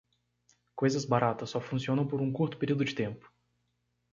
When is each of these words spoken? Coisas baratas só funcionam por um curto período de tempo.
Coisas 0.75 1.05
baratas 1.05 1.51
só 1.51 1.61
funcionam 1.61 2.07
por 2.07 2.21
um 2.21 2.33
curto 2.33 2.57
período 2.57 2.83
de 2.83 2.95
tempo. 2.95 3.31